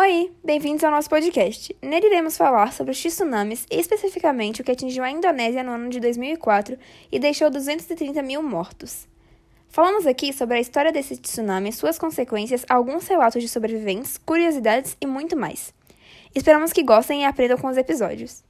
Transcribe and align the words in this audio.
Oi, 0.00 0.30
bem-vindos 0.44 0.84
ao 0.84 0.92
nosso 0.92 1.10
podcast. 1.10 1.74
Nele 1.82 2.06
iremos 2.06 2.36
falar 2.36 2.72
sobre 2.72 2.92
os 2.92 3.02
tsunamis 3.02 3.66
e 3.68 3.80
especificamente 3.80 4.60
o 4.60 4.64
que 4.64 4.70
atingiu 4.70 5.02
a 5.02 5.10
Indonésia 5.10 5.64
no 5.64 5.72
ano 5.72 5.90
de 5.90 5.98
2004 5.98 6.78
e 7.10 7.18
deixou 7.18 7.50
230 7.50 8.22
mil 8.22 8.40
mortos. 8.40 9.08
Falamos 9.68 10.06
aqui 10.06 10.32
sobre 10.32 10.56
a 10.56 10.60
história 10.60 10.92
desse 10.92 11.16
tsunami, 11.16 11.72
suas 11.72 11.98
consequências, 11.98 12.64
alguns 12.68 13.08
relatos 13.08 13.42
de 13.42 13.48
sobreviventes, 13.48 14.16
curiosidades 14.18 14.96
e 15.00 15.04
muito 15.04 15.36
mais. 15.36 15.74
Esperamos 16.32 16.72
que 16.72 16.84
gostem 16.84 17.22
e 17.22 17.24
aprendam 17.24 17.58
com 17.58 17.66
os 17.66 17.76
episódios. 17.76 18.44